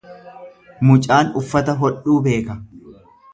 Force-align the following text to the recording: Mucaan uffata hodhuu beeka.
Mucaan 0.91 1.29
uffata 1.41 1.77
hodhuu 1.83 2.17
beeka. 2.29 2.57